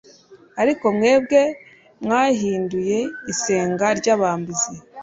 [0.61, 1.41] Ariko mwebwe
[2.03, 2.99] mwayihinduye
[3.33, 4.73] isenga y'abambuzi."